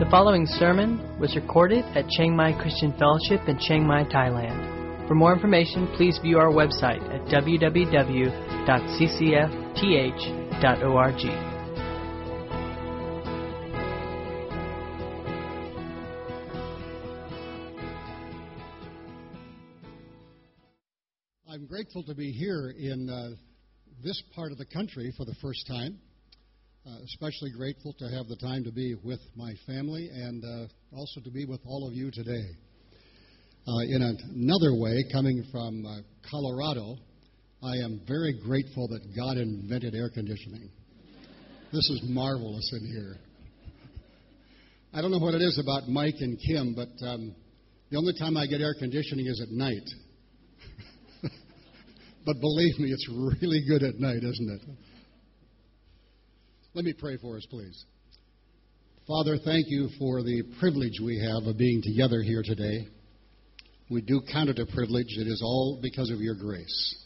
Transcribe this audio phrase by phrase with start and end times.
[0.00, 5.06] The following sermon was recorded at Chiang Mai Christian Fellowship in Chiang Mai, Thailand.
[5.06, 8.34] For more information, please view our website at www.ccfth.org.
[21.48, 23.36] I'm grateful to be here in uh,
[24.02, 26.00] this part of the country for the first time.
[26.86, 31.18] Uh, especially grateful to have the time to be with my family and uh, also
[31.22, 32.44] to be with all of you today.
[33.66, 35.96] Uh, in another way, coming from uh,
[36.30, 36.96] Colorado,
[37.62, 40.68] I am very grateful that God invented air conditioning.
[41.72, 43.16] This is marvelous in here.
[44.92, 47.34] I don't know what it is about Mike and Kim, but um,
[47.90, 49.88] the only time I get air conditioning is at night.
[52.26, 53.08] but believe me, it's
[53.40, 54.93] really good at night, isn't it?
[56.74, 57.84] Let me pray for us, please.
[59.06, 62.88] Father, thank you for the privilege we have of being together here today.
[63.88, 65.06] We do count it a privilege.
[65.16, 66.96] It is all because of your grace.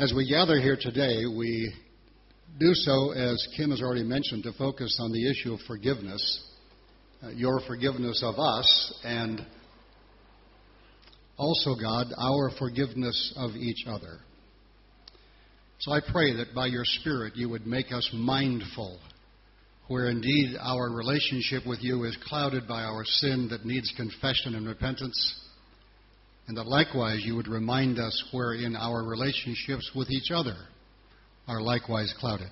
[0.00, 1.72] As we gather here today, we
[2.58, 6.44] do so, as Kim has already mentioned, to focus on the issue of forgiveness,
[7.22, 9.46] uh, your forgiveness of us, and
[11.36, 14.18] also, God, our forgiveness of each other.
[15.78, 18.98] So I pray that by your Spirit you would make us mindful
[19.88, 24.66] where indeed our relationship with you is clouded by our sin that needs confession and
[24.66, 25.40] repentance,
[26.48, 30.56] and that likewise you would remind us wherein our relationships with each other
[31.46, 32.50] are likewise clouded.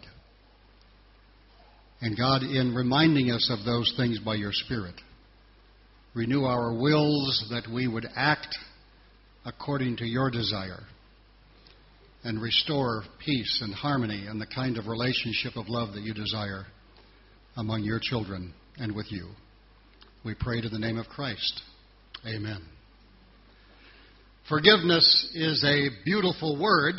[2.01, 4.95] And God, in reminding us of those things by your Spirit,
[6.15, 8.57] renew our wills that we would act
[9.45, 10.85] according to your desire
[12.25, 16.65] and restore peace and harmony and the kind of relationship of love that you desire
[17.57, 19.29] among your children and with you.
[20.25, 21.61] We pray to the name of Christ.
[22.27, 22.63] Amen.
[24.49, 26.97] Forgiveness is a beautiful word.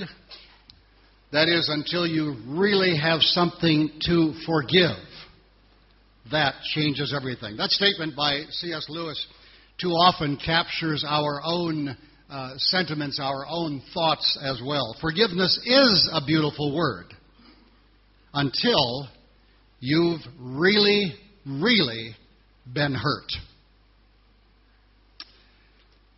[1.32, 4.98] That is, until you really have something to forgive.
[6.32, 7.58] That changes everything.
[7.58, 8.86] That statement by C.S.
[8.90, 9.28] Lewis
[9.80, 11.98] too often captures our own
[12.30, 14.96] uh, sentiments, our own thoughts as well.
[15.00, 17.14] Forgiveness is a beautiful word
[18.34, 19.08] until
[19.80, 21.14] you've really,
[21.46, 22.16] really
[22.74, 23.32] been hurt.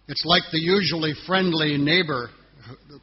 [0.07, 2.29] It's like the usually friendly neighbor,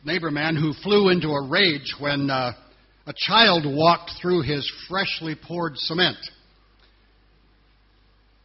[0.04, 2.53] neighbor man who flew into a rage when uh,
[3.06, 6.16] a child walked through his freshly poured cement.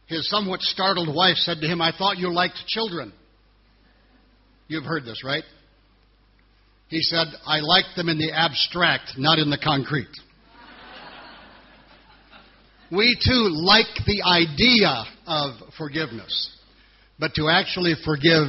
[0.06, 3.12] His somewhat startled wife said to him, I thought you liked children.
[4.70, 5.42] You've heard this, right?
[6.86, 10.06] He said, I like them in the abstract, not in the concrete.
[12.92, 16.56] we too like the idea of forgiveness.
[17.18, 18.46] But to actually forgive,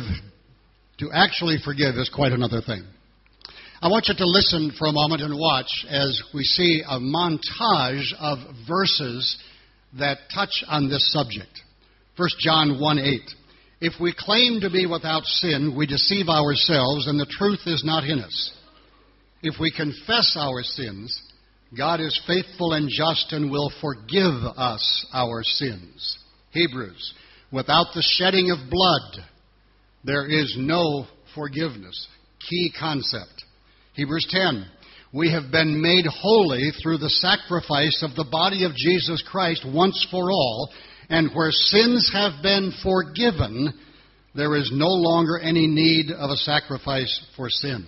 [1.00, 2.84] to actually forgive is quite another thing.
[3.82, 8.14] I want you to listen for a moment and watch as we see a montage
[8.20, 9.40] of verses
[9.98, 11.50] that touch on this subject.
[12.16, 13.22] 1 John 1 8.
[13.82, 18.04] If we claim to be without sin, we deceive ourselves, and the truth is not
[18.04, 18.54] in us.
[19.42, 21.20] If we confess our sins,
[21.76, 26.20] God is faithful and just and will forgive us our sins.
[26.52, 27.14] Hebrews,
[27.52, 29.26] without the shedding of blood,
[30.04, 32.08] there is no forgiveness.
[32.48, 33.46] Key concept.
[33.94, 34.64] Hebrews 10,
[35.12, 40.08] we have been made holy through the sacrifice of the body of Jesus Christ once
[40.12, 40.72] for all
[41.12, 43.74] and where sins have been forgiven,
[44.34, 47.86] there is no longer any need of a sacrifice for sin.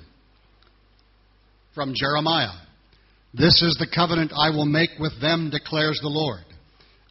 [1.74, 2.52] From Jeremiah
[3.34, 6.44] This is the covenant I will make with them, declares the Lord.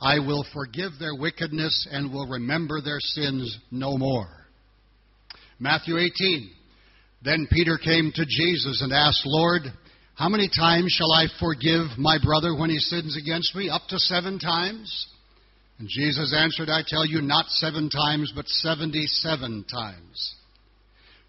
[0.03, 4.29] I will forgive their wickedness and will remember their sins no more.
[5.59, 6.51] Matthew 18
[7.25, 9.63] Then Peter came to Jesus and asked, Lord,
[10.15, 13.71] how many times shall I forgive my brother when he sins against me?
[13.71, 15.07] Up to seven times?
[15.79, 20.35] And Jesus answered, I tell you, not seven times, but seventy seven times.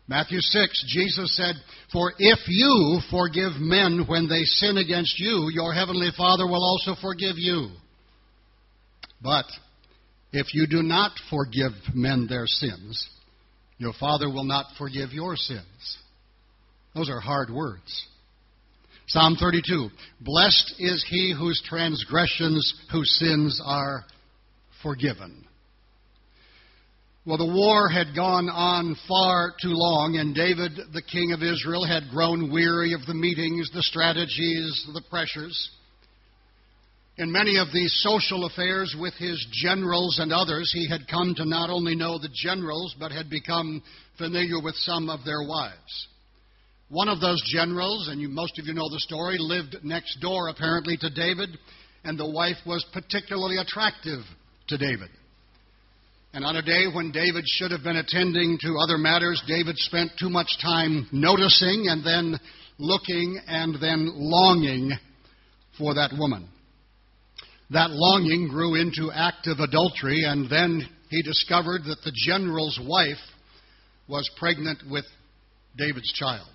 [0.07, 1.55] Matthew 6, Jesus said,
[1.91, 6.99] For if you forgive men when they sin against you, your heavenly Father will also
[7.01, 7.69] forgive you.
[9.21, 9.45] But
[10.33, 13.09] if you do not forgive men their sins,
[13.77, 15.97] your Father will not forgive your sins.
[16.93, 18.07] Those are hard words.
[19.07, 19.89] Psalm 32
[20.21, 24.03] Blessed is he whose transgressions, whose sins are
[24.83, 25.47] forgiven.
[27.25, 31.85] Well, the war had gone on far too long, and David, the king of Israel,
[31.85, 35.69] had grown weary of the meetings, the strategies, the pressures.
[37.17, 41.45] In many of these social affairs with his generals and others, he had come to
[41.45, 43.81] not only know the generals, but had become
[44.17, 46.07] familiar with some of their wives.
[46.89, 50.49] One of those generals, and you, most of you know the story, lived next door
[50.49, 51.57] apparently to David,
[52.03, 54.19] and the wife was particularly attractive
[54.67, 55.09] to David.
[56.33, 60.11] And on a day when David should have been attending to other matters, David spent
[60.19, 62.39] too much time noticing and then
[62.79, 64.91] looking and then longing
[65.77, 66.49] for that woman.
[67.69, 73.21] That longing grew into active adultery, and then he discovered that the general's wife
[74.07, 75.05] was pregnant with
[75.77, 76.49] David's child.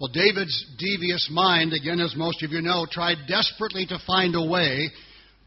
[0.00, 4.44] Well, David's devious mind, again, as most of you know, tried desperately to find a
[4.44, 4.90] way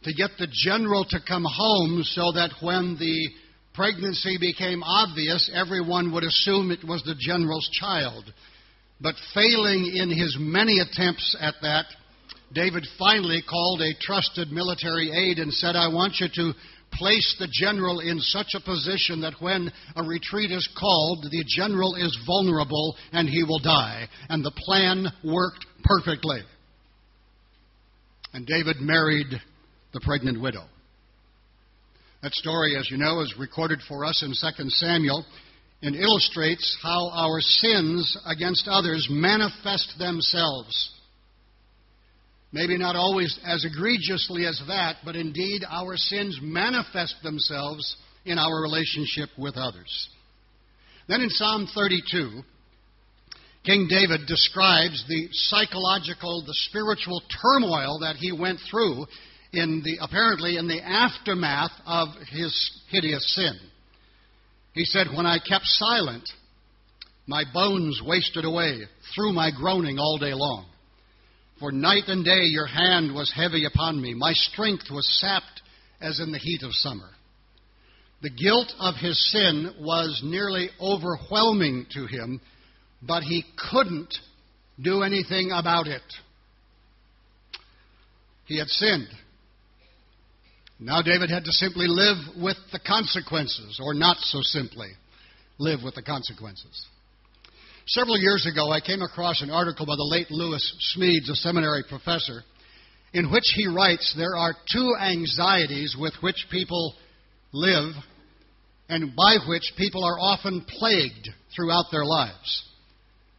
[0.06, 3.30] to get the general to come home so that when the
[3.74, 8.32] pregnancy became obvious, everyone would assume it was the general's child.
[9.02, 11.86] But failing in his many attempts at that,
[12.54, 16.54] David finally called a trusted military aide and said, I want you to
[16.94, 21.96] place the general in such a position that when a retreat is called, the general
[21.96, 24.08] is vulnerable and he will die.
[24.30, 26.42] And the plan worked perfectly.
[28.34, 29.42] And David married
[29.96, 30.66] the pregnant widow.
[32.22, 35.26] That story, as you know, is recorded for us in 2 Samuel
[35.82, 40.92] and illustrates how our sins against others manifest themselves
[42.56, 48.62] Maybe not always as egregiously as that, but indeed our sins manifest themselves in our
[48.62, 50.10] relationship with others.
[51.10, 52.44] Then in Psalm 32,
[53.66, 59.06] King David describes the psychological, the spiritual turmoil that he went through
[59.56, 63.54] in the apparently in the aftermath of his hideous sin.
[64.74, 66.30] He said, When I kept silent,
[67.28, 68.82] my bones wasted away
[69.16, 70.66] through my groaning all day long.
[71.60, 74.14] For night and day your hand was heavy upon me.
[74.14, 75.62] My strength was sapped
[76.02, 77.10] as in the heat of summer.
[78.22, 82.42] The guilt of his sin was nearly overwhelming to him,
[83.02, 84.14] but he couldn't
[84.82, 86.02] do anything about it.
[88.46, 89.08] He had sinned.
[90.80, 94.90] Now David had to simply live with the consequences, or not so simply
[95.58, 96.86] live with the consequences.
[97.88, 101.84] Several years ago, I came across an article by the late Lewis Smedes, a seminary
[101.88, 102.44] professor,
[103.14, 106.96] in which he writes there are two anxieties with which people
[107.54, 107.94] live
[108.90, 112.64] and by which people are often plagued throughout their lives.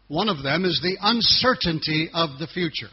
[0.09, 2.89] One of them is the uncertainty of the future.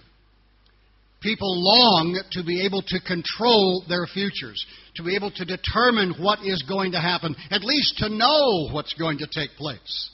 [1.23, 4.63] People long to be able to control their futures,
[4.95, 8.93] to be able to determine what is going to happen, at least to know what's
[8.93, 10.09] going to take place.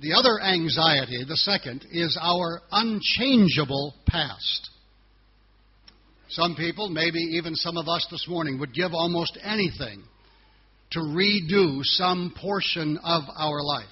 [0.00, 4.70] The other anxiety, the second, is our unchangeable past.
[6.28, 10.02] Some people, maybe even some of us this morning, would give almost anything
[10.92, 13.84] to redo some portion of our life,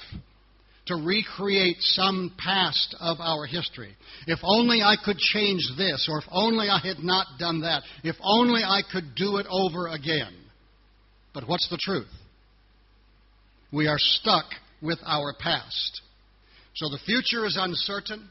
[0.86, 3.96] to recreate some past of our history.
[4.26, 8.16] If only I could change this, or if only I had not done that, if
[8.22, 10.34] only I could do it over again.
[11.32, 12.10] But what's the truth?
[13.72, 14.44] We are stuck
[14.82, 16.02] with our past.
[16.74, 18.28] So the future is uncertain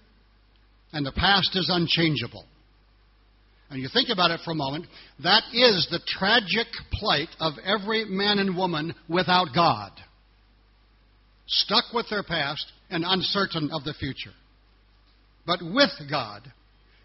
[0.92, 2.46] and the past is unchangeable.
[3.70, 4.86] And you think about it for a moment,
[5.24, 9.92] that is the tragic plight of every man and woman without God.
[11.56, 14.32] Stuck with their past and uncertain of the future.
[15.46, 16.42] But with God,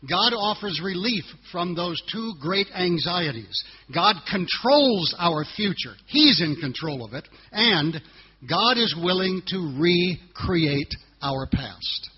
[0.08, 3.62] God offers relief from those two great anxieties.
[3.92, 8.00] God controls our future, He's in control of it, and
[8.48, 12.10] God is willing to recreate our past.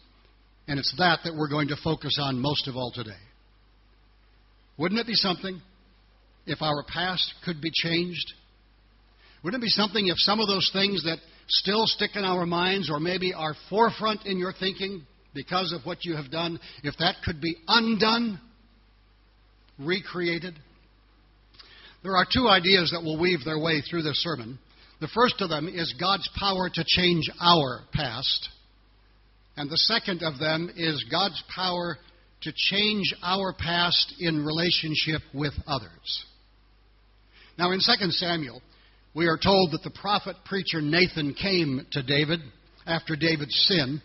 [0.68, 3.10] And it's that that we're going to focus on most of all today.
[4.76, 5.60] Wouldn't it be something
[6.46, 8.34] if our past could be changed?
[9.42, 11.18] Wouldn't it be something if some of those things that
[11.50, 16.04] still stick in our minds or maybe are forefront in your thinking because of what
[16.04, 18.40] you have done, if that could be undone,
[19.78, 20.58] recreated?
[22.02, 24.58] There are two ideas that will weave their way through this sermon.
[25.00, 28.48] The first of them is God's power to change our past.
[29.56, 31.98] And the second of them is God's power
[32.42, 36.24] to change our past in relationship with others.
[37.58, 38.62] Now, in 2 Samuel,
[39.14, 42.40] we are told that the prophet preacher Nathan came to David
[42.86, 44.00] after David's sin.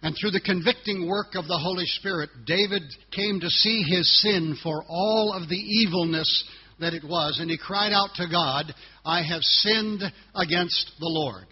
[0.00, 4.56] And through the convicting work of the Holy Spirit, David came to see his sin
[4.62, 6.44] for all of the evilness
[6.78, 8.72] that it was, and he cried out to God,
[9.04, 10.02] I have sinned
[10.36, 11.46] against the Lord.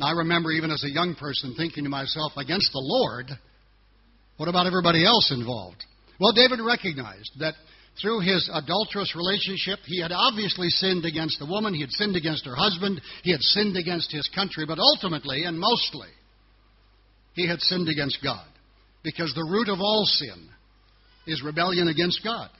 [0.00, 3.26] Now, I remember even as a young person thinking to myself, against the Lord,
[4.38, 5.84] what about everybody else involved?
[6.18, 7.54] Well, David recognized that
[8.00, 12.46] through his adulterous relationship, he had obviously sinned against the woman, he had sinned against
[12.46, 16.08] her husband, he had sinned against his country, but ultimately and mostly,
[17.34, 18.46] he had sinned against God.
[19.02, 20.48] Because the root of all sin
[21.26, 22.50] is rebellion against God.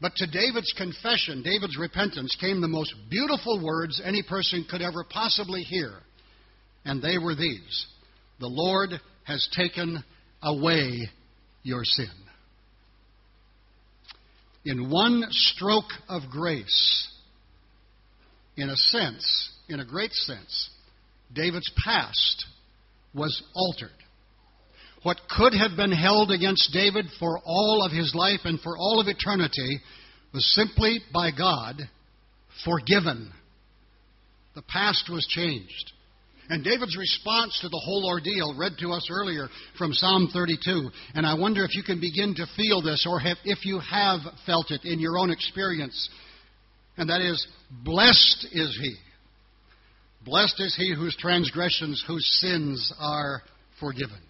[0.00, 5.04] But to David's confession, David's repentance, came the most beautiful words any person could ever
[5.08, 5.92] possibly hear.
[6.84, 7.86] And they were these
[8.38, 8.90] The Lord
[9.24, 10.04] has taken
[10.42, 11.08] away
[11.62, 12.23] your sin.
[14.64, 17.08] In one stroke of grace,
[18.56, 20.70] in a sense, in a great sense,
[21.32, 22.46] David's past
[23.12, 23.90] was altered.
[25.02, 29.00] What could have been held against David for all of his life and for all
[29.00, 29.80] of eternity
[30.32, 31.76] was simply by God
[32.64, 33.30] forgiven.
[34.54, 35.92] The past was changed.
[36.48, 39.48] And David's response to the whole ordeal, read to us earlier
[39.78, 43.38] from Psalm 32, and I wonder if you can begin to feel this or have,
[43.44, 46.10] if you have felt it in your own experience,
[46.96, 47.46] and that is,
[47.82, 48.94] Blessed is he.
[50.24, 53.42] Blessed is he whose transgressions, whose sins are
[53.80, 54.20] forgiven.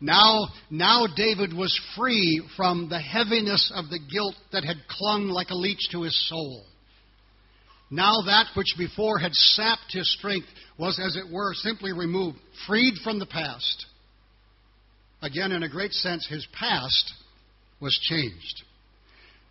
[0.00, 5.50] Now, now David was free from the heaviness of the guilt that had clung like
[5.50, 6.64] a leech to his soul.
[7.90, 12.94] Now that which before had sapped his strength was, as it were, simply removed, freed
[13.02, 13.86] from the past.
[15.22, 17.12] Again, in a great sense, his past
[17.80, 18.62] was changed.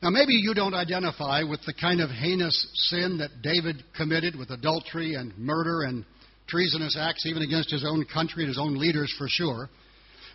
[0.01, 4.51] Now, maybe you don't identify with the kind of heinous sin that David committed with
[4.51, 6.05] adultery and murder and
[6.47, 9.69] treasonous acts, even against his own country and his own leaders, for sure.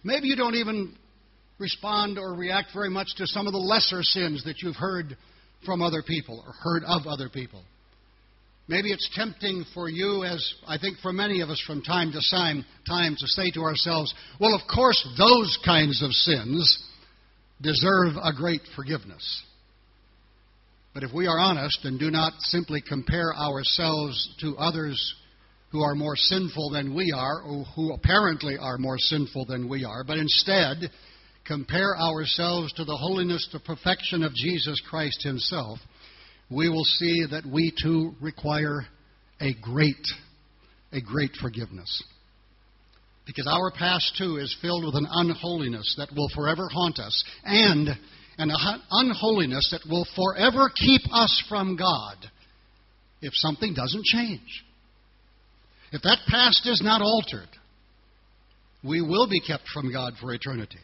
[0.03, 0.97] Maybe you don't even
[1.59, 5.17] respond or react very much to some of the lesser sins that you've heard
[5.65, 7.63] from other people or heard of other people.
[8.69, 12.21] Maybe it's tempting for you, as I think for many of us from time to
[12.31, 16.89] time, time to say to ourselves, well, of course, those kinds of sins
[17.61, 19.43] deserve a great forgiveness.
[20.95, 25.15] But if we are honest and do not simply compare ourselves to others
[25.71, 29.85] who are more sinful than we are, or who apparently are more sinful than we
[29.85, 30.91] are, but instead
[31.47, 35.79] compare ourselves to the holiness, the perfection of Jesus Christ Himself,
[36.53, 38.87] we will see that we too require
[39.41, 40.07] a great,
[40.93, 42.03] a great forgiveness.
[43.27, 47.89] Because our past too is filled with an unholiness that will forever haunt us, and
[48.39, 48.51] an
[48.91, 52.17] unholiness that will forever keep us from God
[53.21, 54.65] if something doesn't change.
[55.93, 57.49] If that past is not altered,
[58.83, 60.81] we will be kept from God for eternity.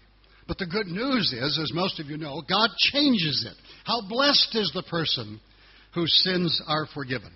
[0.46, 3.56] But the good news is, as most of you know, God changes it.
[3.84, 5.40] How blessed is the person
[5.98, 7.32] whose sins are forgiven.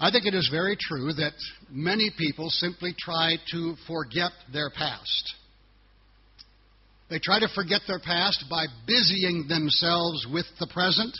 [0.00, 1.32] I think it is very true that
[1.70, 5.34] many people simply try to forget their past.
[7.10, 11.18] They try to forget their past by busying themselves with the present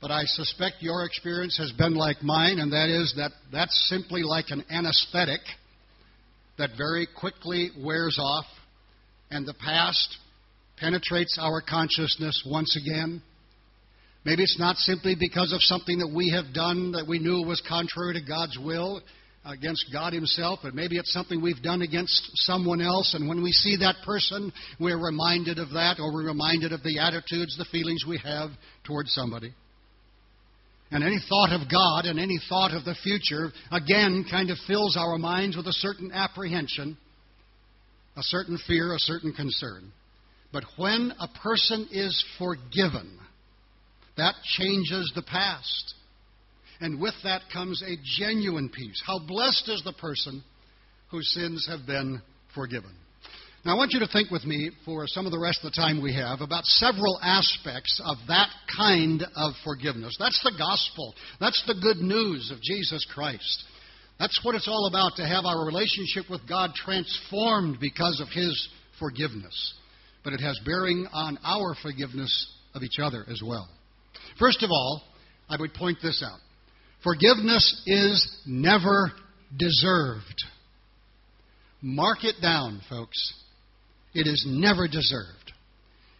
[0.00, 4.22] but I suspect your experience has been like mine, and that is that that's simply
[4.22, 5.40] like an anesthetic
[6.56, 8.46] that very quickly wears off,
[9.30, 10.16] and the past
[10.78, 13.22] penetrates our consciousness once again.
[14.24, 17.62] Maybe it's not simply because of something that we have done that we knew was
[17.66, 19.00] contrary to God's will,
[19.44, 23.52] against God Himself, but maybe it's something we've done against someone else, and when we
[23.52, 28.04] see that person, we're reminded of that, or we're reminded of the attitudes, the feelings
[28.06, 28.50] we have
[28.84, 29.54] towards somebody.
[30.90, 34.96] And any thought of God and any thought of the future, again, kind of fills
[34.96, 36.98] our minds with a certain apprehension,
[38.16, 39.92] a certain fear, a certain concern.
[40.52, 43.18] But when a person is forgiven,
[44.20, 45.94] that changes the past.
[46.80, 49.02] And with that comes a genuine peace.
[49.06, 50.44] How blessed is the person
[51.10, 52.20] whose sins have been
[52.54, 52.94] forgiven.
[53.64, 55.76] Now, I want you to think with me for some of the rest of the
[55.76, 60.16] time we have about several aspects of that kind of forgiveness.
[60.18, 61.14] That's the gospel.
[61.40, 63.64] That's the good news of Jesus Christ.
[64.18, 68.68] That's what it's all about to have our relationship with God transformed because of His
[68.98, 69.74] forgiveness.
[70.24, 73.68] But it has bearing on our forgiveness of each other as well.
[74.40, 75.02] First of all,
[75.48, 76.40] I would point this out
[77.04, 79.12] forgiveness is never
[79.56, 80.44] deserved.
[81.82, 83.34] Mark it down, folks.
[84.14, 85.52] It is never deserved.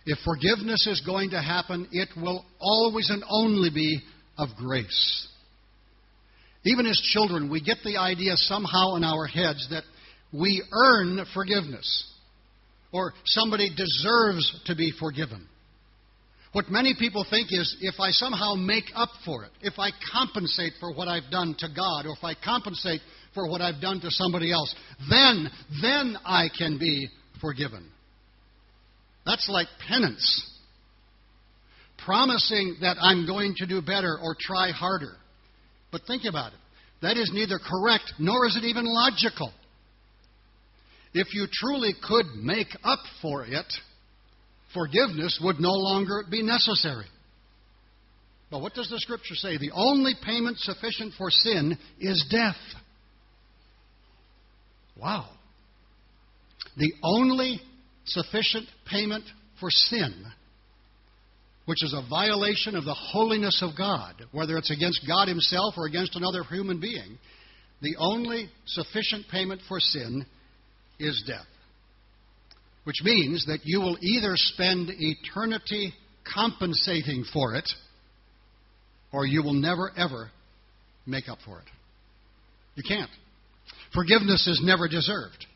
[0.07, 4.01] If forgiveness is going to happen, it will always and only be
[4.39, 5.29] of grace.
[6.65, 9.85] Even as children, we get the idea somehow in our heads that
[10.33, 12.07] we earn forgiveness
[12.93, 15.47] or somebody deserves to be forgiven.
[16.53, 20.73] What many people think is if I somehow make up for it, if I compensate
[20.81, 23.01] for what I've done to God, or if I compensate
[23.35, 24.75] for what I've done to somebody else,
[25.09, 25.49] then,
[25.81, 27.09] then I can be
[27.41, 27.89] forgiven.
[29.25, 30.47] That's like penance.
[32.05, 35.15] Promising that I'm going to do better or try harder.
[35.93, 36.59] But think about it.
[37.03, 39.53] That is neither correct nor is it even logical.
[41.13, 43.67] If you truly could make up for it,
[44.75, 47.07] forgiveness would no longer be necessary.
[48.51, 49.59] But what does the Scripture say?
[49.59, 52.57] The only payment sufficient for sin is death.
[54.97, 55.29] Wow.
[56.77, 57.61] The only
[58.05, 59.25] sufficient payment
[59.61, 60.25] for sin,
[61.67, 65.87] which is a violation of the holiness of God, whether it's against God Himself or
[65.87, 67.19] against another human being,
[67.83, 70.27] the only sufficient payment for sin
[70.99, 71.47] is death.
[72.85, 75.93] Which means that you will either spend eternity
[76.35, 77.69] compensating for it,
[79.13, 80.31] or you will never, ever
[81.07, 81.67] make up for it.
[82.77, 83.11] You can't.
[83.93, 85.47] Forgiveness is never deserved.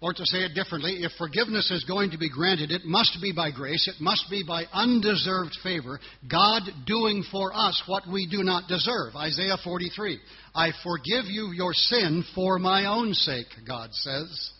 [0.00, 3.32] Or to say it differently, if forgiveness is going to be granted, it must be
[3.32, 5.98] by grace, it must be by undeserved favor,
[6.30, 9.16] God doing for us what we do not deserve.
[9.16, 10.20] Isaiah 43.
[10.54, 14.52] I forgive you your sin for my own sake, God says.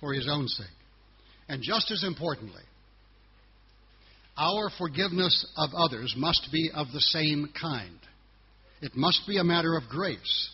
[0.00, 0.66] For his own sake.
[1.48, 2.62] And just as importantly,
[4.36, 7.98] our forgiveness of others must be of the same kind.
[8.80, 10.50] It must be a matter of grace.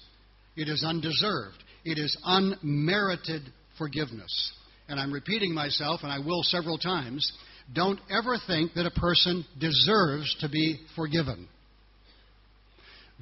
[0.57, 1.63] It is undeserved.
[1.85, 3.43] It is unmerited
[3.79, 4.53] forgiveness.
[4.89, 7.33] And I'm repeating myself, and I will several times.
[7.73, 11.49] Don't ever think that a person deserves to be forgiven.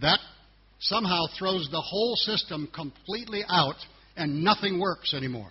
[0.01, 0.21] That
[0.81, 3.77] somehow throws the whole system completely out
[4.17, 5.51] and nothing works anymore.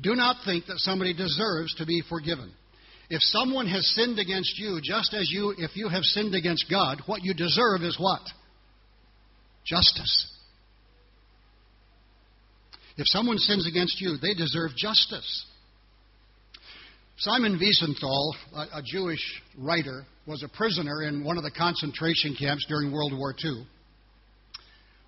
[0.00, 2.52] Do not think that somebody deserves to be forgiven.
[3.10, 7.02] If someone has sinned against you, just as you, if you have sinned against God,
[7.06, 8.22] what you deserve is what?
[9.66, 10.28] Justice.
[12.96, 15.46] If someone sins against you, they deserve justice.
[17.18, 22.64] Simon Wiesenthal, a, a Jewish writer, was a prisoner in one of the concentration camps
[22.68, 23.66] during World War II.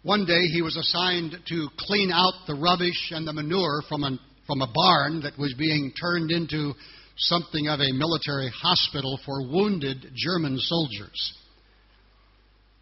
[0.02, 4.18] One day he was assigned to clean out the rubbish and the manure from, an,
[4.46, 6.74] from a barn that was being turned into
[7.16, 11.32] something of a military hospital for wounded German soldiers.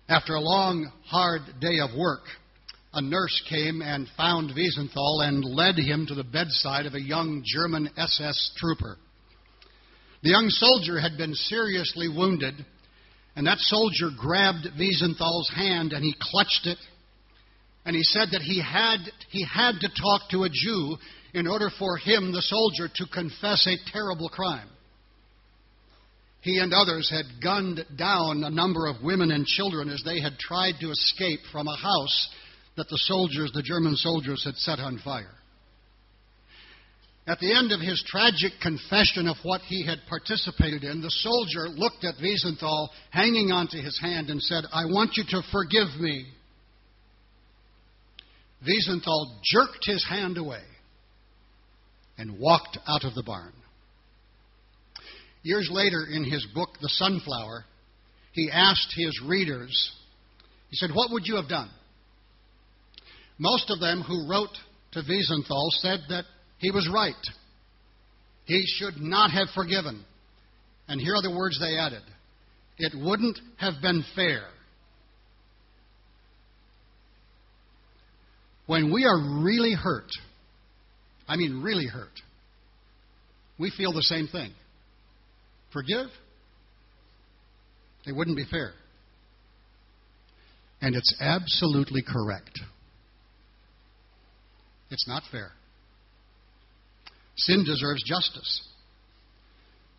[0.08, 2.22] After a long, hard day of work,
[2.92, 7.42] a nurse came and found Wiesenthal and led him to the bedside of a young
[7.44, 8.98] German SS trooper.
[10.22, 12.54] The young soldier had been seriously wounded,
[13.34, 16.78] and that soldier grabbed Wiesenthal's hand and he clutched it.
[17.84, 18.98] And he said that he had,
[19.30, 20.96] he had to talk to a Jew
[21.34, 24.68] in order for him, the soldier, to confess a terrible crime.
[26.42, 30.38] He and others had gunned down a number of women and children as they had
[30.38, 32.28] tried to escape from a house
[32.76, 35.34] that the soldiers, the German soldiers, had set on fire.
[37.28, 41.68] At the end of his tragic confession of what he had participated in, the soldier
[41.68, 46.26] looked at Wiesenthal hanging onto his hand and said, I want you to forgive me.
[48.66, 50.62] Wiesenthal jerked his hand away
[52.18, 53.52] and walked out of the barn.
[55.42, 57.64] Years later, in his book, The Sunflower,
[58.32, 59.92] he asked his readers,
[60.70, 61.70] he said, What would you have done?
[63.38, 64.56] Most of them who wrote
[64.92, 66.24] to Wiesenthal said that
[66.58, 67.14] he was right.
[68.44, 70.04] He should not have forgiven.
[70.88, 72.02] And here are the words they added
[72.78, 74.42] it wouldn't have been fair.
[78.66, 80.10] When we are really hurt,
[81.32, 82.12] I mean really hurt,
[83.58, 84.52] we feel the same thing.
[85.72, 86.08] Forgive?
[88.04, 88.72] It wouldn't be fair.
[90.82, 92.60] And it's absolutely correct.
[94.90, 95.52] It's not fair.
[97.36, 98.68] Sin deserves justice.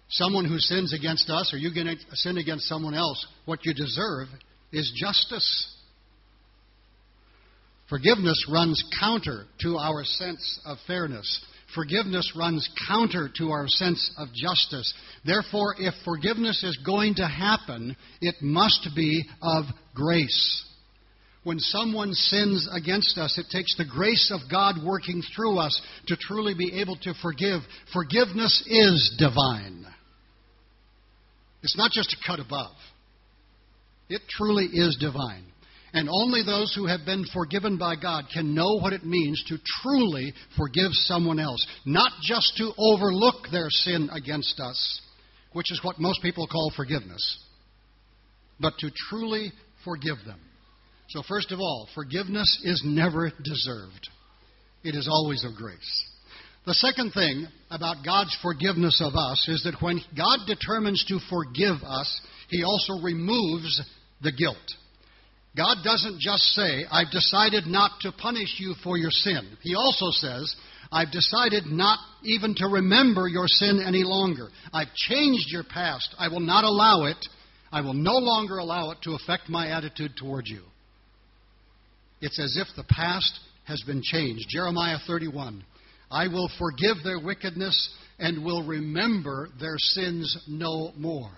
[0.10, 1.72] Someone who sins against us, or you
[2.14, 4.28] sin against someone else, what you deserve
[4.72, 5.73] is justice.
[7.94, 11.46] Forgiveness runs counter to our sense of fairness.
[11.76, 14.92] Forgiveness runs counter to our sense of justice.
[15.24, 20.66] Therefore, if forgiveness is going to happen, it must be of grace.
[21.44, 26.18] When someone sins against us, it takes the grace of God working through us to
[26.20, 27.62] truly be able to forgive.
[27.94, 29.86] Forgiveness is divine.
[31.62, 32.76] It's not just a cut above,
[34.10, 35.53] it truly is divine.
[35.94, 39.58] And only those who have been forgiven by God can know what it means to
[39.82, 41.66] truly forgive someone else.
[41.86, 45.02] Not just to overlook their sin against us,
[45.54, 47.40] which is what most people call forgiveness,
[48.60, 49.52] but to truly
[49.86, 50.40] forgive them.
[51.10, 54.10] So, first of all, forgiveness is never deserved,
[54.84, 56.06] it is always of grace.
[56.66, 61.84] The second thing about God's forgiveness of us is that when God determines to forgive
[61.84, 63.82] us, He also removes
[64.22, 64.58] the guilt.
[65.56, 69.58] God doesn't just say, I've decided not to punish you for your sin.
[69.62, 70.56] He also says,
[70.92, 74.50] I've decided not even to remember your sin any longer.
[74.72, 76.16] I've changed your past.
[76.18, 77.18] I will not allow it.
[77.72, 80.62] I will no longer allow it to affect my attitude toward you.
[82.22, 84.46] It's as if the past has been changed.
[84.50, 85.64] Jeremiah 31.
[86.10, 87.90] I will forgive their wickedness
[88.20, 91.32] and will remember their sins no more.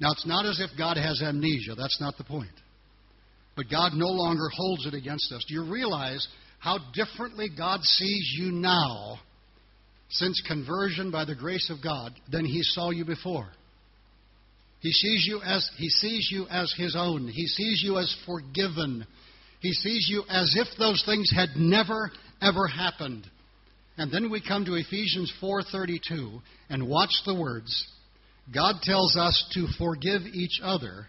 [0.00, 1.74] Now, it's not as if God has amnesia.
[1.76, 2.50] That's not the point.
[3.56, 5.44] But God no longer holds it against us.
[5.48, 9.18] Do you realize how differently God sees you now
[10.10, 13.48] since conversion by the grace of God than he saw you before?
[14.80, 17.28] He sees you as he sees you as his own.
[17.28, 19.06] He sees you as forgiven.
[19.60, 22.10] He sees you as if those things had never
[22.42, 23.26] ever happened.
[23.96, 27.86] And then we come to Ephesians 4:32 and watch the words.
[28.52, 31.08] God tells us to forgive each other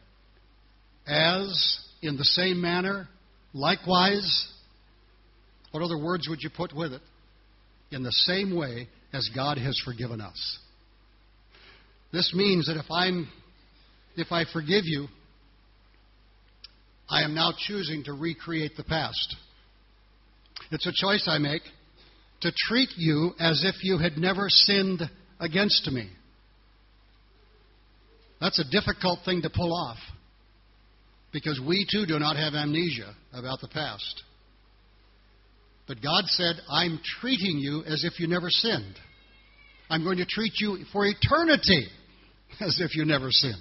[1.05, 3.07] as in the same manner
[3.53, 4.47] likewise
[5.71, 7.01] what other words would you put with it?
[7.91, 10.59] In the same way as God has forgiven us.
[12.11, 13.29] This means that if I'm
[14.15, 15.07] if I forgive you,
[17.09, 19.35] I am now choosing to recreate the past.
[20.71, 21.61] It's a choice I make
[22.41, 25.01] to treat you as if you had never sinned
[25.39, 26.09] against me.
[28.41, 29.97] That's a difficult thing to pull off
[31.37, 34.23] because we too do not have amnesia about the past.
[35.87, 38.95] But God said, I'm treating you as if you never sinned.
[39.87, 41.85] I'm going to treat you for eternity
[42.59, 43.53] as if you never sinned.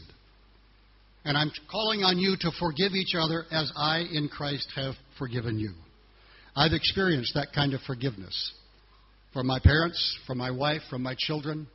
[1.27, 5.59] And I'm calling on you to forgive each other as I in Christ have forgiven
[5.59, 5.75] you.
[6.57, 8.55] I've experienced that kind of forgiveness
[9.35, 11.67] from my parents, from my wife, from my children,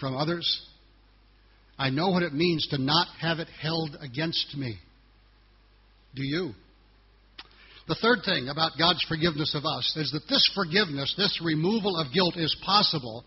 [0.00, 0.66] from others.
[1.78, 4.78] I know what it means to not have it held against me.
[6.14, 6.52] Do you?
[7.88, 12.12] The third thing about God's forgiveness of us is that this forgiveness, this removal of
[12.12, 13.24] guilt, is possible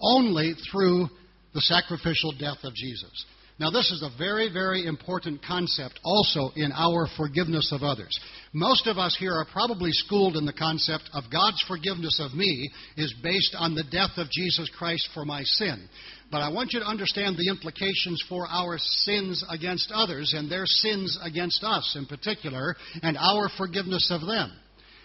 [0.00, 1.08] only through
[1.54, 3.24] the sacrificial death of Jesus.
[3.58, 8.18] Now, this is a very, very important concept also in our forgiveness of others.
[8.52, 12.70] Most of us here are probably schooled in the concept of God's forgiveness of me
[12.98, 15.88] is based on the death of Jesus Christ for my sin.
[16.30, 20.66] But I want you to understand the implications for our sins against others and their
[20.66, 24.52] sins against us in particular, and our forgiveness of them.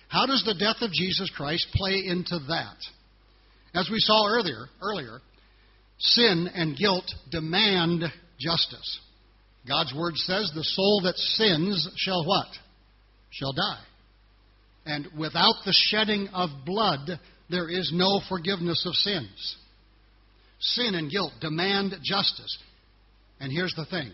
[0.09, 2.75] How does the death of Jesus Christ play into that?
[3.73, 5.21] As we saw earlier, earlier,
[5.99, 8.03] sin and guilt demand
[8.41, 8.99] justice.
[9.67, 12.47] God's word says, The soul that sins shall what?
[13.30, 13.84] Shall die.
[14.86, 19.58] And without the shedding of blood, there is no forgiveness of sins.
[20.60, 22.58] Sin and guilt demand justice.
[23.39, 24.12] And here's the thing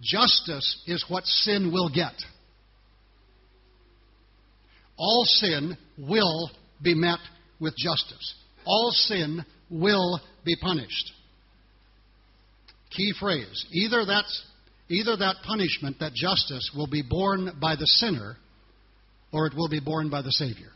[0.00, 2.14] justice is what sin will get.
[4.96, 6.50] All sin will
[6.82, 7.18] be met
[7.58, 8.34] with justice.
[8.64, 11.12] All sin will be punished.
[12.90, 13.66] Key phrase.
[13.72, 14.44] Either that's
[14.88, 18.36] either that punishment, that justice, will be borne by the sinner,
[19.32, 20.70] or it will be borne by the Savior.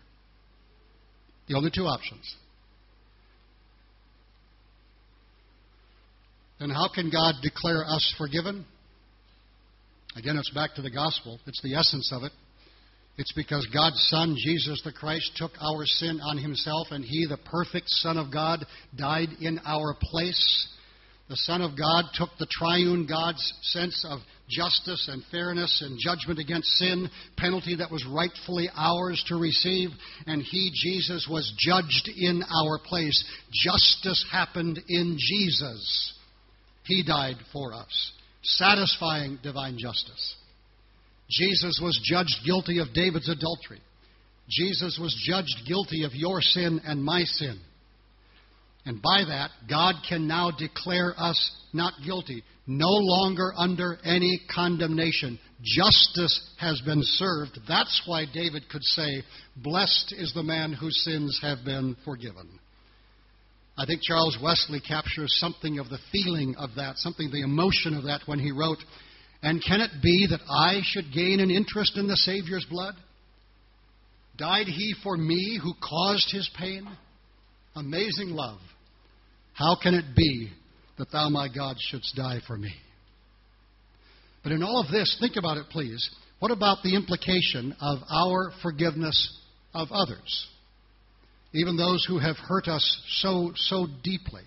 [1.49, 2.37] The only two options.
[6.61, 8.65] Then how can God declare us forgiven?
[10.17, 11.41] Again, it's back to the gospel.
[11.47, 12.33] It's the essence of it.
[13.17, 17.37] It's because God's Son, Jesus the Christ, took our sin on himself, and he, the
[17.37, 18.65] perfect Son of God,
[18.97, 20.69] died in our place.
[21.29, 26.39] The Son of God took the triune God's sense of justice and fairness and judgment
[26.39, 27.09] against sin,
[27.39, 29.89] penalty that was rightfully ours to receive,
[30.27, 33.25] and He, Jesus, was judged in our place.
[33.53, 36.13] Justice happened in Jesus.
[36.85, 40.37] He died for us, satisfying divine justice.
[41.31, 43.81] Jesus was judged guilty of David's adultery.
[44.51, 47.59] Jesus was judged guilty of your sin and my sin.
[48.87, 55.39] And by that, God can now declare us not guilty, no longer under any condemnation.
[55.63, 57.59] Justice has been served.
[57.67, 59.23] That's why David could say,
[59.57, 62.59] Blessed is the man whose sins have been forgiven.
[63.77, 68.05] I think Charles Wesley captures something of the feeling of that, something the emotion of
[68.05, 68.79] that when he wrote,
[69.43, 72.95] And can it be that I should gain an interest in the Savior's blood?
[74.37, 76.87] Died he for me who caused his pain?
[77.75, 78.61] Amazing love.
[79.55, 80.51] How can it be
[80.99, 82.75] that thou, my God, shouldst die for me?
[84.43, 86.11] But in all of this, think about it, please.
[86.39, 89.41] What about the implication of our forgiveness
[89.73, 90.49] of others?
[91.55, 94.43] even those who have hurt us so, so deeply.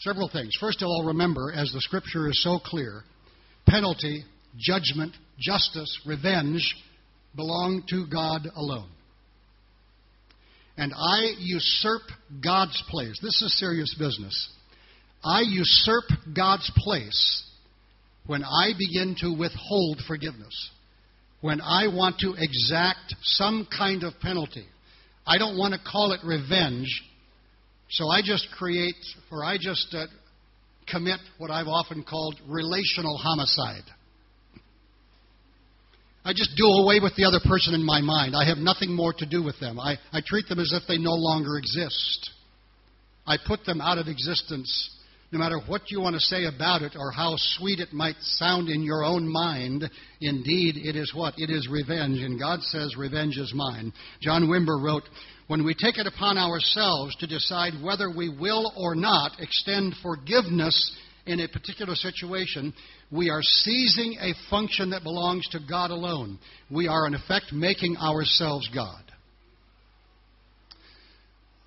[0.00, 0.50] Several things.
[0.60, 3.02] First of all, remember, as the scripture is so clear,
[3.66, 4.24] penalty,
[4.58, 6.62] judgment, justice, revenge
[7.36, 8.88] belong to God alone.
[10.78, 12.02] And I usurp
[12.42, 13.18] God's place.
[13.20, 14.48] This is serious business.
[15.24, 17.44] I usurp God's place
[18.26, 20.70] when I begin to withhold forgiveness,
[21.40, 24.66] when I want to exact some kind of penalty.
[25.26, 27.02] I don't want to call it revenge,
[27.90, 28.94] so I just create,
[29.32, 30.06] or I just uh,
[30.88, 33.84] commit what I've often called relational homicide.
[36.28, 38.36] I just do away with the other person in my mind.
[38.36, 39.80] I have nothing more to do with them.
[39.80, 42.30] I, I treat them as if they no longer exist.
[43.26, 44.90] I put them out of existence
[45.30, 48.68] no matter what you want to say about it or how sweet it might sound
[48.68, 51.34] in your own mind, indeed it is what?
[51.36, 52.20] It is revenge.
[52.20, 53.92] And God says, Revenge is mine.
[54.22, 55.02] John Wimber wrote,
[55.46, 60.96] When we take it upon ourselves to decide whether we will or not extend forgiveness
[61.28, 62.72] in a particular situation,
[63.10, 66.38] we are seizing a function that belongs to God alone.
[66.70, 69.02] We are, in effect, making ourselves God.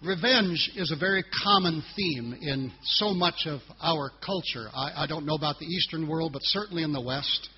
[0.03, 4.67] Revenge is a very common theme in so much of our culture.
[4.73, 7.49] I, I, don't know about the Eastern world, but certainly in the West.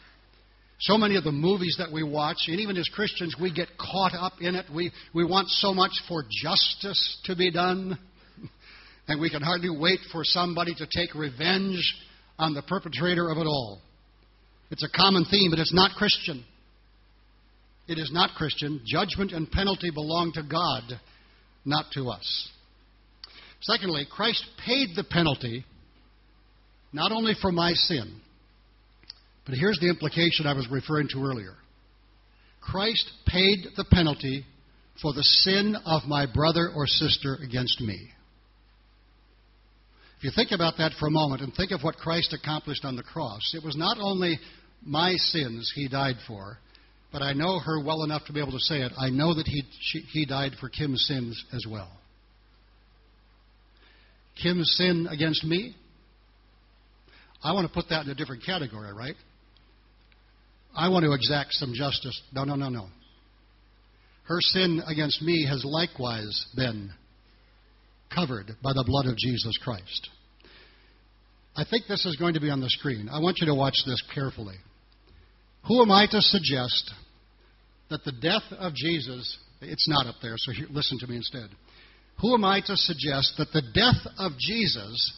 [0.82, 4.13] So many of the movies that we watch, and even as Christians, we get caught
[4.13, 4.66] up in it.
[4.76, 7.98] We, we want so much for justice to be done,
[9.08, 11.82] and we can hardly wait for somebody to take revenge
[12.39, 13.82] on the perpetrator of it all.
[14.72, 16.44] It's a common theme, but it's not Christian.
[17.88, 18.82] It is not Christian.
[18.86, 20.84] Judgment and penalty belong to God
[21.66, 22.50] not to us.
[23.62, 25.66] Secondly, Christ paid the penalty
[26.92, 28.20] not only for my sin,
[29.46, 31.54] but here's the implication I was referring to earlier.
[32.62, 34.46] Christ paid the penalty
[35.02, 38.10] for the sin of my brother or sister against me.
[40.24, 42.96] If you think about that for a moment and think of what Christ accomplished on
[42.96, 44.40] the cross, it was not only
[44.82, 46.60] my sins he died for,
[47.12, 48.94] but I know her well enough to be able to say it.
[48.98, 51.92] I know that he, she, he died for Kim's sins as well.
[54.42, 55.76] Kim's sin against me,
[57.44, 59.16] I want to put that in a different category, right?
[60.74, 62.22] I want to exact some justice.
[62.32, 62.88] No, no, no, no.
[64.24, 66.94] Her sin against me has likewise been
[68.13, 70.10] covered by the blood of Jesus Christ.
[71.56, 73.10] I think this is going to be on the screen.
[73.10, 74.56] I want you to watch this carefully.
[75.67, 76.91] Who am I to suggest
[77.89, 81.49] that the death of Jesus, it's not up there, so listen to me instead.
[82.21, 85.13] Who am I to suggest that the death of Jesus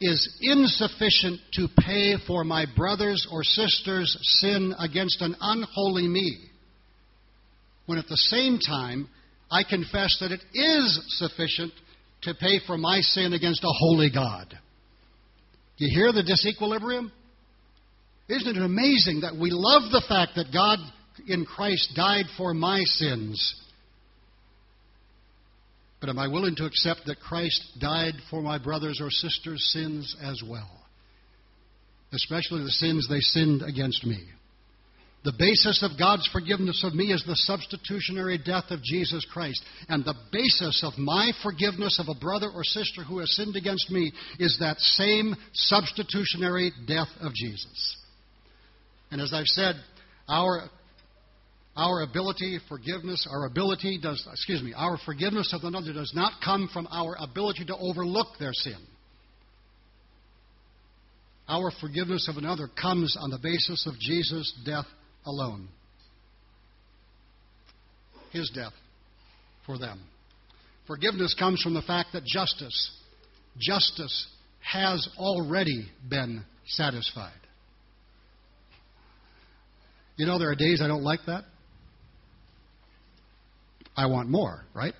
[0.00, 6.38] is insufficient to pay for my brother's or sister's sin against an unholy me,
[7.86, 9.08] when at the same time
[9.50, 11.72] I confess that it is sufficient
[12.22, 14.48] to pay for my sin against a holy God?
[15.78, 17.10] Do you hear the disequilibrium?
[18.28, 20.78] Isn't it amazing that we love the fact that God
[21.26, 23.54] in Christ died for my sins?
[26.00, 30.14] But am I willing to accept that Christ died for my brothers or sisters' sins
[30.22, 30.70] as well?
[32.12, 34.20] Especially the sins they sinned against me.
[35.28, 39.62] The basis of God's forgiveness of me is the substitutionary death of Jesus Christ.
[39.90, 43.90] And the basis of my forgiveness of a brother or sister who has sinned against
[43.90, 47.98] me is that same substitutionary death of Jesus.
[49.10, 49.74] And as I've said,
[50.30, 50.62] our
[51.76, 56.70] our ability, forgiveness, our ability does, excuse me, our forgiveness of another does not come
[56.72, 58.78] from our ability to overlook their sin.
[61.50, 64.86] Our forgiveness of another comes on the basis of Jesus' death
[65.24, 65.68] alone.
[68.30, 68.72] His death
[69.66, 70.00] for them.
[70.86, 72.90] Forgiveness comes from the fact that justice,
[73.58, 74.26] justice
[74.60, 77.32] has already been satisfied.
[80.16, 81.44] You know, there are days I don't like that.
[83.96, 84.94] I want more, right?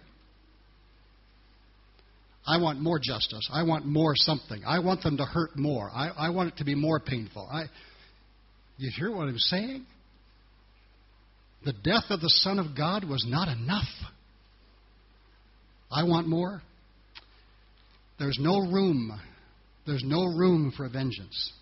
[2.47, 3.49] I want more justice.
[3.53, 4.63] I want more something.
[4.67, 5.91] I want them to hurt more.
[5.93, 7.49] I, I want it to be more painful.
[7.51, 7.65] I,
[8.79, 9.87] you hear what I'm saying?
[11.65, 13.89] The death of the Son of God was not enough.
[15.91, 16.63] I want more.
[18.19, 19.19] There's no room.
[19.87, 21.53] There's no room for vengeance.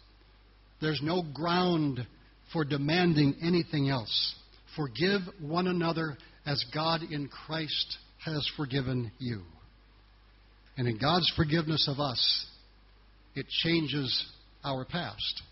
[0.81, 2.07] There's no ground
[2.53, 4.35] for demanding anything else.
[4.77, 9.43] Forgive one another as God in Christ has forgiven you.
[10.77, 12.47] And in God's forgiveness of us,
[13.35, 14.27] it changes
[14.65, 15.43] our past.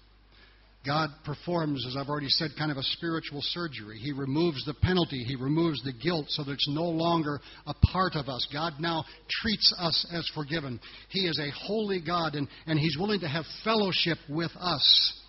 [0.85, 3.99] God performs, as I've already said, kind of a spiritual surgery.
[3.99, 8.17] He removes the penalty, He removes the guilt so that it's no longer a part
[8.17, 8.47] of us.
[8.53, 10.79] God now treats us as forgiven.
[11.09, 15.21] He is a holy God, and, and He's willing to have fellowship with us.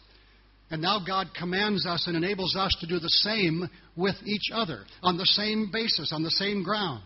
[0.71, 4.83] And now God commands us and enables us to do the same with each other
[5.03, 7.03] on the same basis, on the same ground.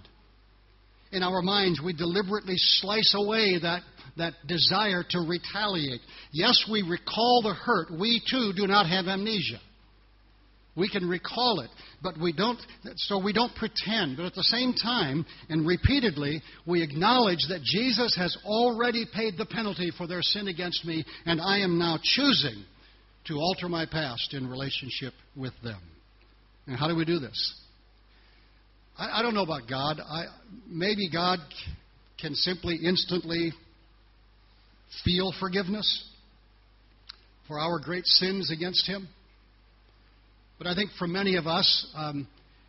[1.11, 3.81] In our minds, we deliberately slice away that
[4.19, 6.01] that desire to retaliate.
[6.31, 7.91] Yes, we recall the hurt.
[7.91, 9.59] We too do not have amnesia.
[10.75, 11.69] We can recall it,
[12.01, 12.59] but we don't,
[12.95, 14.15] so we don't pretend.
[14.15, 19.45] But at the same time, and repeatedly, we acknowledge that Jesus has already paid the
[19.45, 22.63] penalty for their sin against me, and I am now choosing
[23.27, 25.81] to alter my past in relationship with them.
[26.67, 27.55] And how do we do this?
[28.97, 29.99] I, I don't know about God.
[29.99, 30.25] I,
[30.67, 31.39] maybe God
[32.21, 33.51] can simply instantly
[35.03, 36.05] feel forgiveness
[37.47, 39.07] for our great sins against Him.
[40.57, 42.27] But I think for many of us, um,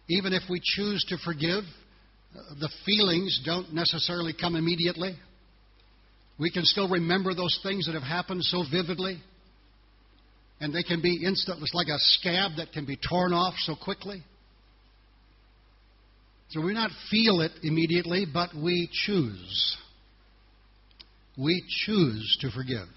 [0.08, 5.16] even if we choose to forgive, uh, the feelings don't necessarily come immediately.
[6.38, 9.20] We can still remember those things that have happened so vividly.
[10.60, 11.58] And they can be instant.
[11.62, 14.22] It's like a scab that can be torn off so quickly.
[16.50, 19.76] So we not feel it immediately, but we choose
[21.40, 22.88] we choose to forgive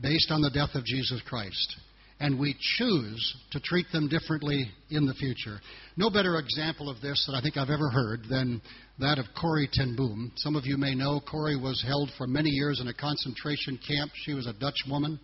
[0.00, 1.76] based on the death of Jesus Christ.
[2.20, 5.58] And we choose to treat them differently in the future.
[5.96, 8.62] No better example of this that I think I've ever heard than
[9.00, 10.30] that of Corrie ten Boom.
[10.36, 14.12] Some of you may know Corrie was held for many years in a concentration camp.
[14.14, 15.18] She was a Dutch woman.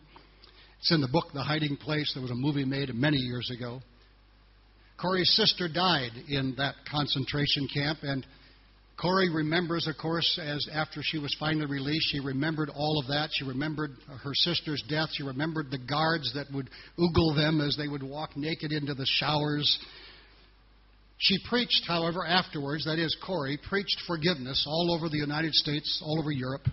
[0.80, 2.10] It's in the book The Hiding Place.
[2.12, 3.80] There was a movie made many years ago.
[5.00, 8.26] Corrie's sister died in that concentration camp, and
[9.00, 13.30] Corrie remembers, of course, as after she was finally released, she remembered all of that.
[13.32, 15.08] She remembered her sister's death.
[15.12, 19.06] She remembered the guards that would oogle them as they would walk naked into the
[19.06, 19.78] showers.
[21.16, 26.18] She preached, however, afterwards, that is, Corrie preached forgiveness all over the United States, all
[26.20, 26.66] over Europe,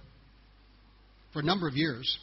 [1.32, 2.18] for a number of years.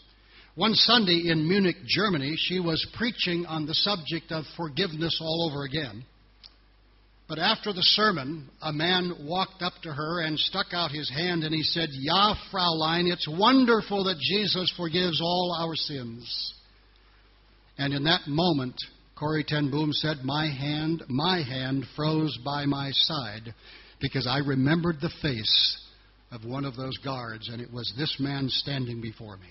[0.54, 5.64] One Sunday in Munich, Germany, she was preaching on the subject of forgiveness all over
[5.64, 6.04] again.
[7.26, 11.42] But after the sermon, a man walked up to her and stuck out his hand
[11.42, 16.54] and he said, Ja, Fraulein, it's wonderful that Jesus forgives all our sins.
[17.78, 18.76] And in that moment,
[19.18, 23.54] Corrie ten Boom said, My hand, my hand froze by my side
[24.00, 25.78] because I remembered the face
[26.30, 29.48] of one of those guards, and it was this man standing before me.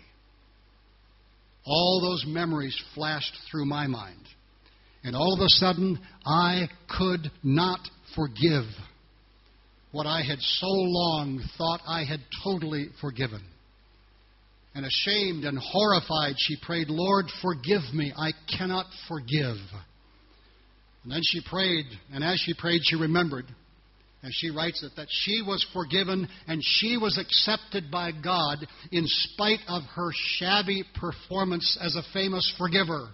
[1.66, 4.28] All those memories flashed through my mind.
[5.04, 7.80] And all of a sudden, I could not
[8.16, 8.64] forgive
[9.92, 13.42] what I had so long thought I had totally forgiven.
[14.76, 18.12] And ashamed and horrified, she prayed, Lord, forgive me.
[18.18, 19.58] I cannot forgive.
[21.04, 23.46] And then she prayed, and as she prayed, she remembered,
[24.24, 29.04] as she writes it, that she was forgiven and she was accepted by God in
[29.06, 33.10] spite of her shabby performance as a famous forgiver.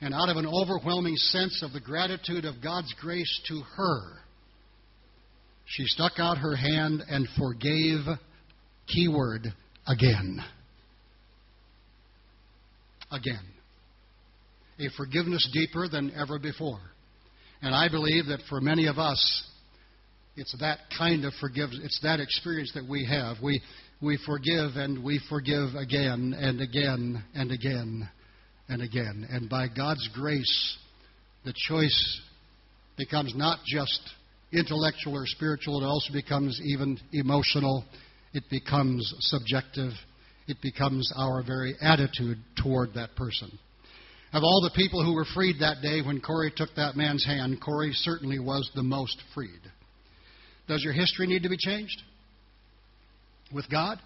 [0.00, 4.00] And out of an overwhelming sense of the gratitude of God's grace to her,
[5.66, 8.00] she stuck out her hand and forgave,
[8.92, 9.46] keyword,
[9.86, 10.40] again.
[13.12, 13.44] Again.
[14.78, 16.80] A forgiveness deeper than ever before.
[17.60, 19.46] And I believe that for many of us,
[20.36, 23.36] it's that kind of forgiveness, it's that experience that we have.
[23.42, 23.60] We,
[24.00, 28.08] we forgive and we forgive again and again and again
[28.70, 29.26] and again.
[29.30, 30.78] And by God's grace,
[31.44, 32.20] the choice
[32.96, 34.00] becomes not just
[34.52, 37.84] intellectual or spiritual, it also becomes even emotional.
[38.32, 39.92] It becomes subjective.
[40.46, 43.50] It becomes our very attitude toward that person.
[44.32, 47.60] Of all the people who were freed that day when Corrie took that man's hand,
[47.60, 49.60] Corrie certainly was the most freed.
[50.68, 52.00] Does your history need to be changed?
[53.52, 53.98] With God?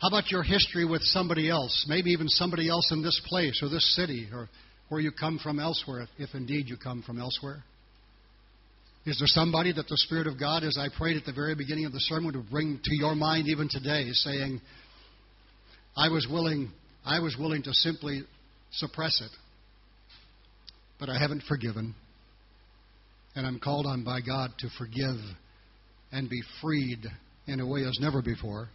[0.00, 1.86] How about your history with somebody else?
[1.88, 4.48] Maybe even somebody else in this place or this city or
[4.88, 7.64] where you come from elsewhere, if, indeed you come from elsewhere?
[9.06, 11.86] Is there somebody that the Spirit of God, as I prayed at the very beginning
[11.86, 14.60] of the sermon, would bring to your mind even today, saying,
[15.96, 16.72] I was willing,
[17.04, 18.22] I was willing to simply
[18.72, 19.30] suppress it,
[20.98, 21.94] but I haven't forgiven.
[23.34, 25.16] And I'm called on by God to forgive
[26.10, 27.06] and be freed
[27.46, 28.68] in a way as never before.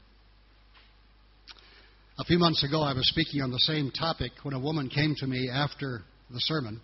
[2.21, 5.15] A few months ago, I was speaking on the same topic when a woman came
[5.17, 6.79] to me after the sermon.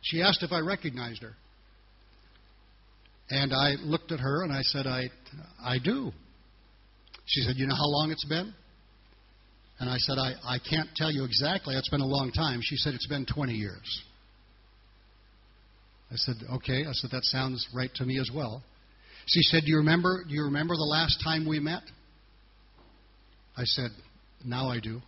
[0.00, 1.34] She asked if I recognized her.
[3.30, 5.10] And I looked at her and I said, I,
[5.64, 6.10] I do.
[7.26, 8.52] She said, You know how long it's been?
[9.78, 11.76] And I said, I, I can't tell you exactly.
[11.76, 12.58] It's been a long time.
[12.64, 14.02] She said, It's been 20 years.
[16.10, 16.84] I said, Okay.
[16.84, 18.64] I said, That sounds right to me as well.
[19.26, 21.82] She said, Do you remember, do you remember the last time we met?
[23.56, 23.90] I said,
[24.44, 25.00] Now I do.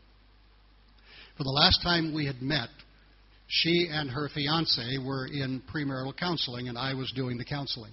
[1.37, 2.69] For the last time we had met,
[3.49, 7.93] she and her fiance were in premarital counseling, and I was doing the counseling.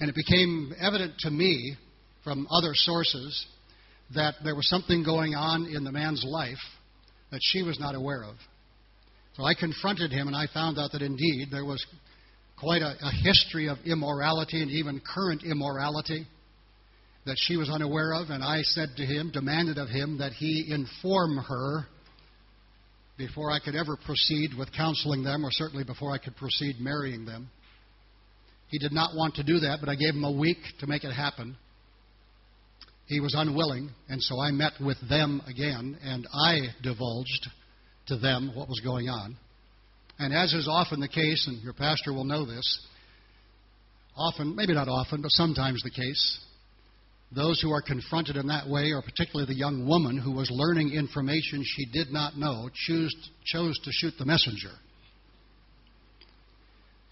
[0.00, 1.76] And it became evident to me
[2.24, 3.46] from other sources
[4.14, 6.58] that there was something going on in the man's life
[7.30, 8.36] that she was not aware of.
[9.36, 11.84] So I confronted him, and I found out that indeed there was
[12.58, 16.26] quite a, a history of immorality and even current immorality
[17.28, 18.30] that she was unaware of.
[18.30, 21.86] And I said to him, demanded of him, that he inform her
[23.16, 27.24] before I could ever proceed with counseling them, or certainly before I could proceed marrying
[27.24, 27.50] them.
[28.68, 31.04] He did not want to do that, but I gave him a week to make
[31.04, 31.56] it happen.
[33.06, 37.48] He was unwilling, and so I met with them again, and I divulged
[38.08, 39.36] to them what was going on.
[40.18, 42.86] And as is often the case, and your pastor will know this,
[44.16, 46.40] often, maybe not often, but sometimes the case,
[47.34, 50.94] those who are confronted in that way, or particularly the young woman who was learning
[50.94, 53.14] information she did not know, choose,
[53.44, 54.72] chose to shoot the messenger.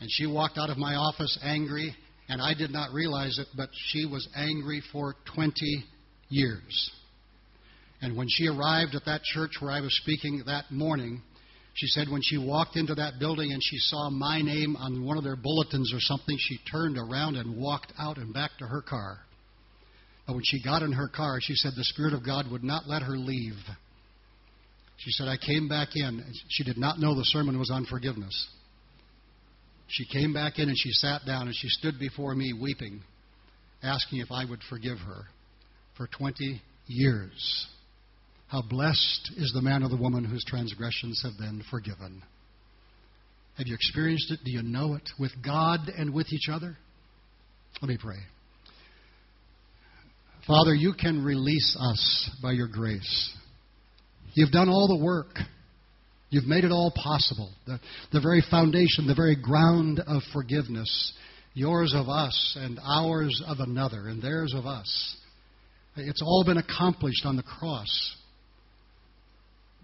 [0.00, 1.94] And she walked out of my office angry,
[2.28, 5.52] and I did not realize it, but she was angry for 20
[6.30, 6.90] years.
[8.00, 11.22] And when she arrived at that church where I was speaking that morning,
[11.74, 15.18] she said when she walked into that building and she saw my name on one
[15.18, 18.82] of their bulletins or something, she turned around and walked out and back to her
[18.82, 19.18] car.
[20.26, 22.88] But when she got in her car, she said the Spirit of God would not
[22.88, 23.54] let her leave.
[24.96, 26.24] She said, I came back in.
[26.48, 28.48] She did not know the sermon was on forgiveness.
[29.88, 33.02] She came back in and she sat down and she stood before me weeping,
[33.82, 35.26] asking if I would forgive her
[35.96, 37.66] for 20 years.
[38.48, 42.22] How blessed is the man or the woman whose transgressions have been forgiven.
[43.58, 44.40] Have you experienced it?
[44.44, 46.76] Do you know it with God and with each other?
[47.80, 48.18] Let me pray.
[50.46, 53.36] Father, you can release us by your grace.
[54.34, 55.38] You've done all the work.
[56.30, 57.52] You've made it all possible.
[57.66, 57.80] The,
[58.12, 61.14] the very foundation, the very ground of forgiveness,
[61.54, 65.16] yours of us and ours of another, and theirs of us.
[65.96, 68.16] It's all been accomplished on the cross.